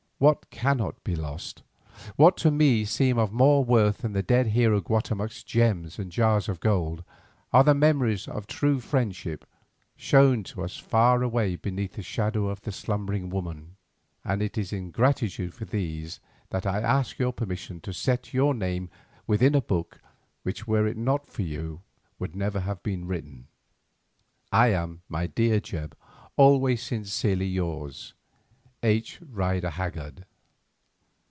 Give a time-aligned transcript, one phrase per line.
[0.21, 1.63] What cannot be lost,
[2.15, 6.47] what to me seem of more worth than the dead hero Guatemoc's gems and jars
[6.47, 7.03] of gold,
[7.51, 9.47] are the memories of true friendship
[9.95, 13.77] shown to us far away beneath the shadow of the Slumbering Woman,
[14.23, 16.19] and it is in gratitude for these
[16.51, 18.91] that I ask permission to set your name
[19.25, 19.99] within a book
[20.43, 21.81] which were it not for you
[22.19, 23.47] would never have been written.
[24.51, 25.93] I am, my dear Jebb,
[26.37, 28.13] Always sincerely yours,
[28.83, 29.19] H.
[29.21, 30.25] RIDER HAGGARD.